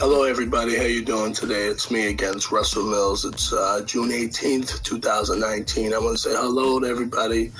[0.00, 0.76] Hello, everybody.
[0.76, 1.66] How you doing today?
[1.66, 3.24] It's me against Russell Mills.
[3.24, 5.92] It's uh, June 18th, 2019.
[5.92, 7.50] I want to say hello to everybody.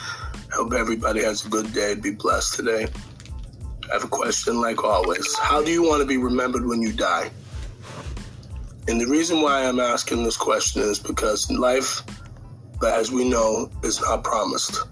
[0.53, 1.97] Hope everybody has a good day.
[1.97, 2.87] Be blessed today.
[3.91, 5.37] I have a question, like always.
[5.37, 7.29] How do you want to be remembered when you die?
[8.87, 12.03] And the reason why I'm asking this question is because life,
[12.87, 14.87] as we know, is not promised.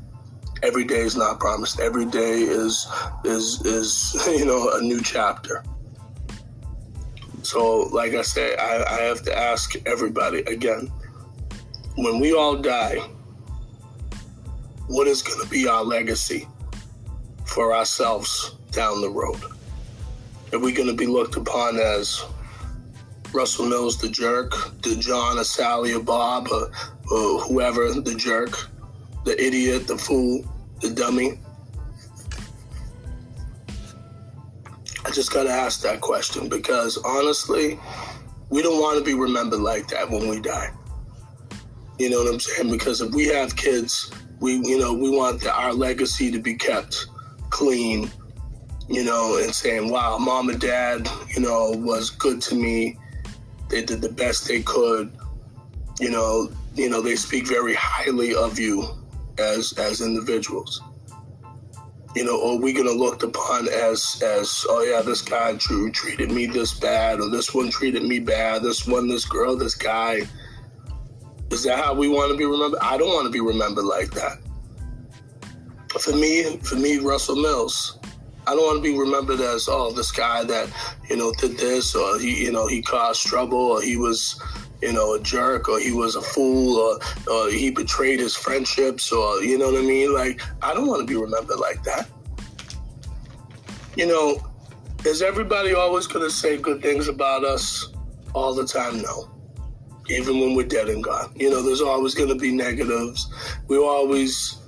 [0.64, 1.78] Every day is not promised.
[1.78, 2.88] Every day is
[3.24, 5.62] is is you know a new chapter.
[7.46, 10.90] So, like I said, I, I have to ask everybody again
[11.94, 12.96] when we all die,
[14.88, 16.48] what is going to be our legacy
[17.44, 19.40] for ourselves down the road?
[20.52, 22.24] Are we going to be looked upon as
[23.32, 24.52] Russell Mills the jerk,
[24.82, 26.72] the John, a Sally, a Bob, or,
[27.12, 28.58] or whoever the jerk,
[29.24, 30.44] the idiot, the fool,
[30.80, 31.38] the dummy?
[35.06, 37.78] I just got to ask that question because honestly,
[38.50, 40.72] we don't want to be remembered like that when we die.
[41.96, 42.72] You know what I'm saying?
[42.72, 46.54] Because if we have kids, we you know we want the, our legacy to be
[46.54, 47.06] kept
[47.50, 48.10] clean.
[48.88, 52.98] You know, and saying, "Wow, mom and dad, you know, was good to me.
[53.68, 55.12] They did the best they could.
[56.00, 58.88] You know, you know, they speak very highly of you
[59.38, 60.82] as as individuals."
[62.16, 65.90] You know, are we going to looked upon as as oh yeah, this guy Drew
[65.90, 69.74] treated me this bad, or this one treated me bad, this one, this girl, this
[69.74, 70.22] guy.
[71.50, 72.80] Is that how we want to be remembered?
[72.80, 74.38] I don't want to be remembered like that.
[76.00, 77.98] For me, for me, Russell Mills,
[78.46, 80.70] I don't want to be remembered as oh this guy that
[81.10, 84.40] you know did this, or he you know he caused trouble, or he was
[84.82, 86.98] you know, a jerk or he was a fool or,
[87.32, 90.12] or he betrayed his friendships or, you know what I mean?
[90.12, 92.08] Like, I don't want to be remembered like that.
[93.96, 94.46] You know,
[95.04, 97.92] is everybody always going to say good things about us
[98.34, 99.00] all the time?
[99.00, 99.30] No.
[100.08, 101.32] Even when we're dead and gone.
[101.34, 103.28] You know, there's always going to be negatives.
[103.68, 104.58] We're always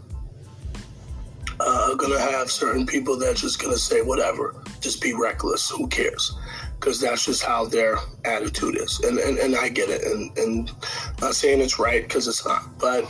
[1.60, 5.68] uh, going to have certain people that just going to say whatever, just be reckless.
[5.70, 6.36] Who cares?
[6.78, 9.00] Because that's just how their attitude is.
[9.00, 10.02] And, and, and I get it.
[10.04, 10.72] And, and
[11.20, 12.78] not saying it's right because it's not.
[12.78, 13.04] But,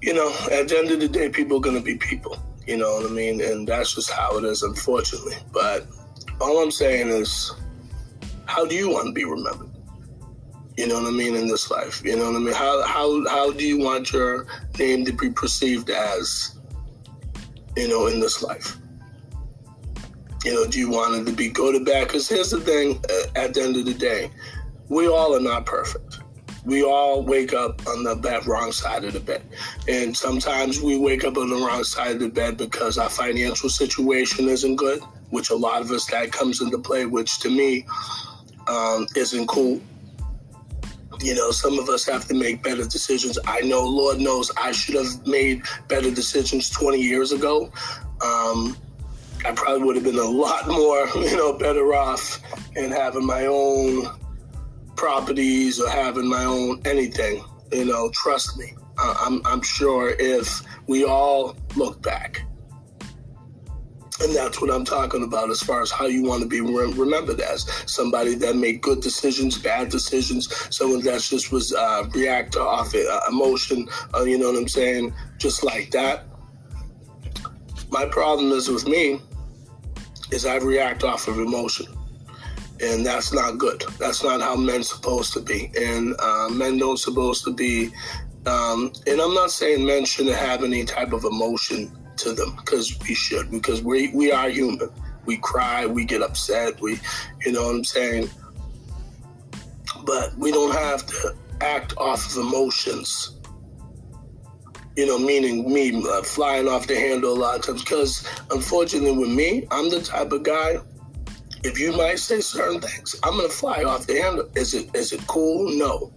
[0.00, 2.42] you know, at the end of the day, people are going to be people.
[2.66, 3.40] You know what I mean?
[3.40, 5.36] And that's just how it is, unfortunately.
[5.52, 5.86] But
[6.40, 7.52] all I'm saying is,
[8.46, 9.70] how do you want to be remembered?
[10.76, 12.02] You know what I mean in this life.
[12.04, 12.54] You know what I mean.
[12.54, 14.46] How how how do you want your
[14.78, 16.56] name to be perceived as?
[17.76, 18.76] You know, in this life.
[20.44, 22.06] You know, do you want it to be good or bad?
[22.06, 24.30] Because here's the thing uh, at the end of the day,
[24.88, 26.20] we all are not perfect.
[26.64, 29.42] We all wake up on the bad, wrong side of the bed.
[29.88, 33.68] And sometimes we wake up on the wrong side of the bed because our financial
[33.68, 35.00] situation isn't good,
[35.30, 37.86] which a lot of us that comes into play, which to me
[38.68, 39.80] um, isn't cool.
[41.20, 43.38] You know, some of us have to make better decisions.
[43.46, 47.72] I know, Lord knows, I should have made better decisions 20 years ago.
[48.22, 48.76] Um,
[49.44, 52.40] I probably would have been a lot more, you know, better off
[52.76, 54.06] in having my own
[54.96, 57.44] properties or having my own anything.
[57.72, 58.74] You know, trust me.
[58.98, 62.42] I'm, I'm sure if we all look back,
[64.20, 67.40] and that's what I'm talking about as far as how you want to be remembered
[67.40, 72.94] as somebody that made good decisions, bad decisions, someone that just was uh, react off
[72.94, 75.14] uh, emotion, uh, you know what I'm saying?
[75.38, 76.27] Just like that.
[77.90, 79.20] My problem is with me
[80.30, 81.86] is I react off of emotion.
[82.80, 83.82] And that's not good.
[83.98, 85.70] That's not how men's supposed to be.
[85.76, 87.90] And uh, men don't supposed to be.
[88.46, 92.96] Um, and I'm not saying men shouldn't have any type of emotion to them because
[93.00, 94.90] we should, because we we are human.
[95.24, 96.98] We cry, we get upset, we,
[97.44, 98.30] you know what I'm saying.
[100.04, 103.37] But we don't have to act off of emotions
[104.98, 107.84] you know, meaning me uh, flying off the handle a lot of times.
[107.84, 110.78] Because unfortunately, with me, I'm the type of guy.
[111.62, 114.50] If you might say certain things, I'm gonna fly off the handle.
[114.56, 115.70] Is it is it cool?
[115.78, 116.12] No.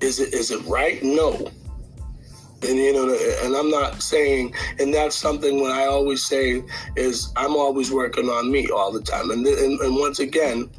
[0.00, 1.02] Is it is it right?
[1.02, 1.50] No.
[2.62, 3.14] And you know,
[3.44, 6.62] and I'm not saying, and that's something when I always say
[6.96, 9.30] is I'm always working on me all the time.
[9.30, 10.70] And and, and once again,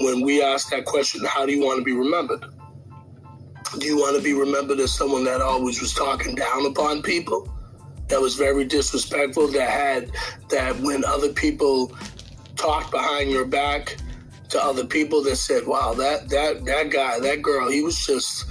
[0.00, 2.44] when we ask that question, how do you want to be remembered?
[3.78, 7.48] Do you want to be remembered as someone that always was talking down upon people?
[8.08, 10.10] That was very disrespectful, that had,
[10.50, 11.96] that when other people
[12.56, 13.96] talked behind your back
[14.50, 18.44] to other people that said, wow, that, that, that guy, that girl, he was just,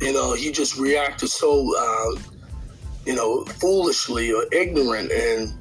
[0.00, 2.20] you know, he just reacted so, uh,
[3.06, 5.12] you know, foolishly or ignorant.
[5.12, 5.54] And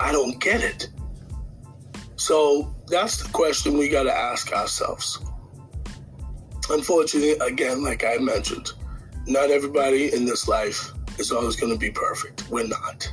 [0.00, 0.88] I don't get it.
[2.16, 5.22] So that's the question we got to ask ourselves.
[6.70, 8.72] Unfortunately, again, like I mentioned,
[9.26, 12.48] not everybody in this life is always going to be perfect.
[12.48, 13.12] We're not.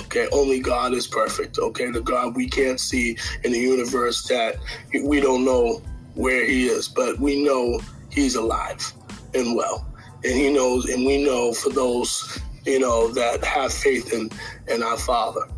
[0.00, 1.58] Okay, only God is perfect.
[1.58, 4.56] Okay, the God we can't see in the universe that
[5.02, 5.80] we don't know
[6.14, 7.80] where He is, but we know
[8.10, 8.92] He's alive
[9.34, 9.86] and well,
[10.24, 14.28] and He knows, and we know for those you know that have faith in
[14.72, 15.48] in our Father,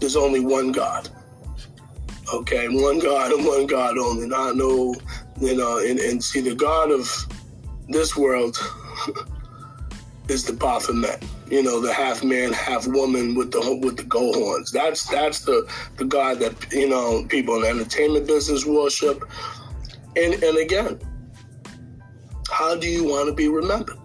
[0.00, 1.08] there's only one God.
[2.32, 4.26] Okay, one God and one God only.
[4.26, 4.94] Not no,
[5.40, 7.08] you know, and, and see the God of
[7.88, 8.56] this world
[10.28, 14.36] is the Baphomet you know, the half man, half woman with the with the gold
[14.36, 14.70] horns.
[14.70, 19.24] That's that's the the God that you know people in the entertainment business worship.
[20.16, 20.98] And and again,
[22.50, 23.98] how do you want to be remembered?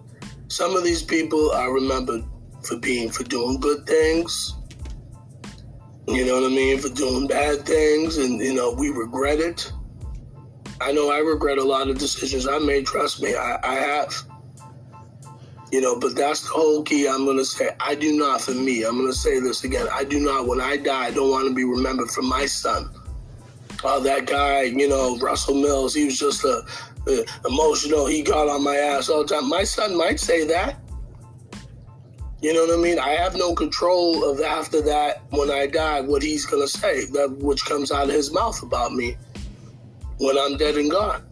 [0.48, 2.24] Some of these people are remembered
[2.62, 4.54] for being for doing good things.
[6.08, 6.78] You know what I mean?
[6.78, 9.72] For doing bad things, and you know we regret it.
[10.80, 12.86] I know I regret a lot of decisions I made.
[12.86, 14.14] Trust me, I, I have.
[15.70, 17.06] You know, but that's the whole key.
[17.06, 19.86] I'm going to say, I do not, for me, I'm going to say this again.
[19.92, 22.90] I do not, when I die, I don't want to be remembered for my son.
[23.84, 26.64] Oh, that guy, you know, Russell Mills, he was just a,
[27.06, 28.06] a emotional.
[28.06, 29.48] He got on my ass all the time.
[29.48, 30.80] My son might say that.
[32.42, 32.98] You know what I mean?
[32.98, 37.36] I have no control of after that when I die what he's gonna say, that
[37.38, 39.16] which comes out of his mouth about me
[40.20, 41.24] when I'm dead and gone.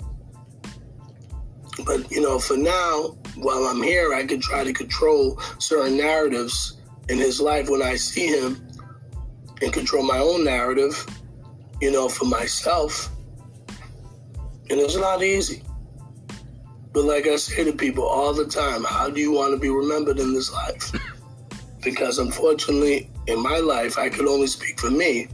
[1.85, 6.81] But you know, for now, while I'm here, I can try to control certain narratives
[7.09, 8.67] in his life when I see him
[9.61, 11.07] and control my own narrative,
[11.81, 13.11] you know, for myself.
[14.71, 15.63] And it's not easy.
[16.93, 19.69] But like I say to people all the time, how do you want to be
[19.69, 20.93] remembered in this life?
[21.81, 25.29] Because unfortunately, in my life, I could only speak for me.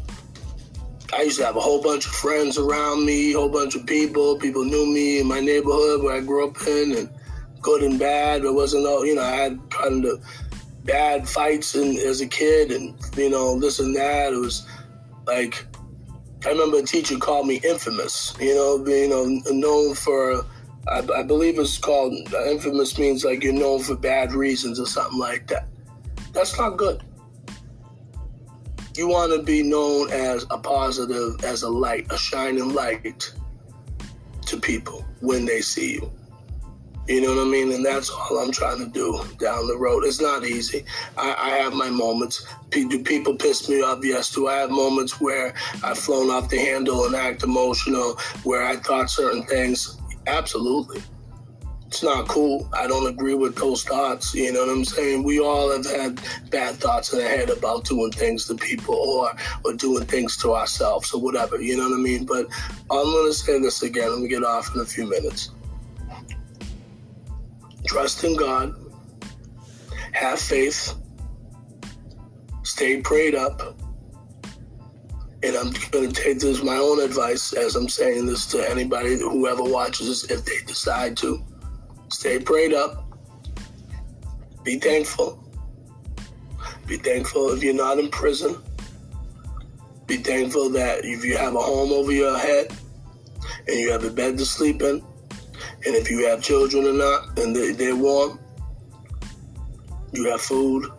[1.17, 3.87] I used to have a whole bunch of friends around me, a whole bunch of
[3.87, 4.37] people.
[4.37, 7.09] People knew me in my neighborhood where I grew up in, and
[7.61, 8.45] good and bad.
[8.45, 10.23] It wasn't all, you know, I had kind of
[10.85, 14.33] bad fights and, as a kid and, you know, this and that.
[14.33, 14.67] It was
[15.27, 15.67] like,
[16.45, 20.45] I remember a teacher called me infamous, you know, being you know, known for,
[20.89, 24.87] I, I believe it's called, uh, infamous means like you're known for bad reasons or
[24.87, 25.69] something like that.
[26.33, 27.03] That's not good.
[28.97, 33.33] You want to be known as a positive, as a light, a shining light
[34.47, 36.13] to people when they see you.
[37.09, 37.73] You know what I mean?
[37.73, 40.05] And that's all I'm trying to do down the road.
[40.05, 40.85] It's not easy.
[41.19, 42.47] I, I have my moments.
[42.71, 43.99] Do people piss me off?
[44.03, 44.31] Yes.
[44.33, 48.77] Do I have moments where I've flown off the handle and act emotional, where I
[48.77, 49.99] thought certain things?
[50.27, 51.03] Absolutely.
[51.95, 52.69] It's not cool.
[52.73, 54.35] I don't agree with those thoughts.
[54.35, 55.23] You know what I'm saying?
[55.23, 56.21] We all have had
[56.51, 59.33] bad thoughts in our head about doing things to people or
[59.65, 61.63] or doing things to ourselves or whatever.
[61.63, 62.25] You know what I mean?
[62.25, 62.47] But
[62.91, 64.11] I'm gonna say this again.
[64.11, 65.53] Let me get off in a few minutes.
[67.87, 68.75] Trust in God.
[70.15, 70.97] Have faith.
[72.65, 73.63] Stay prayed up.
[75.45, 79.17] And I'm going to take this my own advice as I'm saying this to anybody,
[79.19, 81.45] whoever watches this, if they decide to.
[82.25, 83.05] Stay prayed up.
[84.63, 85.45] Be thankful.
[86.87, 88.57] Be thankful if you're not in prison.
[90.07, 92.75] Be thankful that if you have a home over your head
[93.69, 95.05] and you have a bed to sleep in,
[95.85, 98.41] and if you have children or not, and they, they're warm,
[100.15, 100.91] you have food.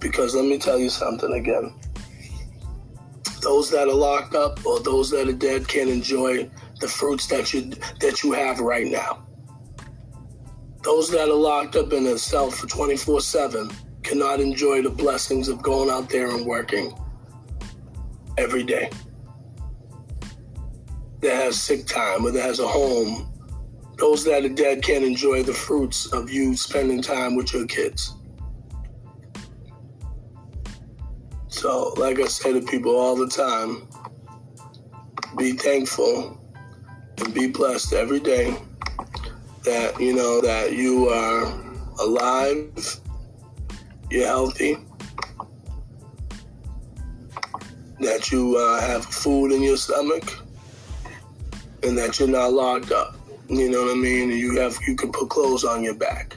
[0.00, 1.74] Because let me tell you something again.
[3.42, 7.52] Those that are locked up or those that are dead can't enjoy the fruits that
[7.52, 9.26] you that you have right now.
[10.86, 13.72] Those that are locked up in a cell for 24/7
[14.04, 16.96] cannot enjoy the blessings of going out there and working
[18.38, 18.88] every day.
[21.22, 23.26] That has sick time or that has a home,
[23.98, 28.14] those that are dead can't enjoy the fruits of you spending time with your kids.
[31.48, 33.88] So, like I say to people all the time,
[35.36, 36.38] be thankful
[37.18, 38.56] and be blessed every day
[39.66, 41.42] that you know that you are
[42.00, 43.00] alive,
[44.08, 44.76] you're healthy,
[47.98, 50.38] that you uh, have food in your stomach
[51.82, 53.16] and that you're not locked up.
[53.48, 54.30] You know what I mean?
[54.30, 56.36] You have you can put clothes on your back.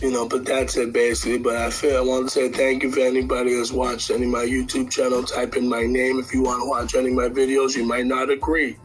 [0.00, 1.38] You know, but that's it basically.
[1.38, 4.32] But I feel I want to say thank you for anybody that's watched any of
[4.32, 5.22] my YouTube channel.
[5.22, 7.76] Type in my name if you want to watch any of my videos.
[7.76, 8.76] You might not agree.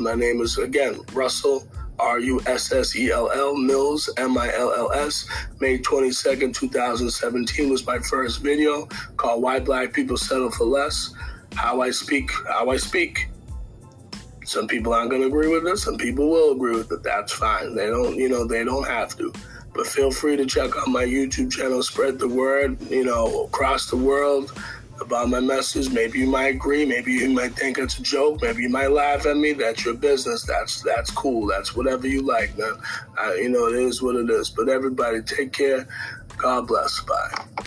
[0.00, 1.66] My name is again Russell
[1.98, 5.28] R U S S E L L Mills M I L L S.
[5.60, 8.86] May 22nd, 2017 was my first video
[9.16, 11.14] called Why Black People Settle for Less.
[11.54, 13.28] how I speak, how I speak.
[14.44, 15.78] Some people aren't going to agree with it.
[15.78, 17.02] Some people will agree with it.
[17.02, 17.74] That's fine.
[17.74, 19.32] They don't, you know, they don't have to.
[19.74, 23.90] But feel free to check out my YouTube channel, spread the word, you know, across
[23.90, 24.52] the world
[25.06, 25.90] about my message.
[25.90, 26.84] Maybe you might agree.
[26.84, 28.42] Maybe you might think it's a joke.
[28.42, 29.52] Maybe you might laugh at me.
[29.52, 30.42] That's your business.
[30.42, 31.46] That's that's cool.
[31.46, 32.74] That's whatever you like, man.
[33.38, 34.50] you know, it is what it is.
[34.50, 35.86] But everybody, take care.
[36.36, 37.00] God bless.
[37.00, 37.66] Bye.